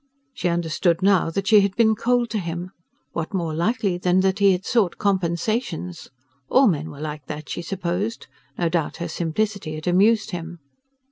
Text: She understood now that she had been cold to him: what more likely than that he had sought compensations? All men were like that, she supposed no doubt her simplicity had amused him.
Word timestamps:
She 0.33 0.49
understood 0.49 1.03
now 1.03 1.29
that 1.29 1.45
she 1.45 1.61
had 1.61 1.75
been 1.75 1.93
cold 1.93 2.31
to 2.31 2.39
him: 2.39 2.71
what 3.11 3.35
more 3.35 3.53
likely 3.53 3.99
than 3.99 4.21
that 4.21 4.39
he 4.39 4.51
had 4.51 4.65
sought 4.65 4.97
compensations? 4.97 6.09
All 6.49 6.65
men 6.65 6.89
were 6.89 6.99
like 6.99 7.27
that, 7.27 7.47
she 7.49 7.61
supposed 7.61 8.25
no 8.57 8.67
doubt 8.67 8.97
her 8.97 9.07
simplicity 9.07 9.75
had 9.75 9.85
amused 9.85 10.31
him. 10.31 10.57